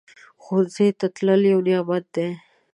ښوونځی 0.43 0.89
ته 0.99 1.05
تلل 1.15 1.41
یو 1.53 1.59
نعمت 1.67 2.05
دی 2.15 2.27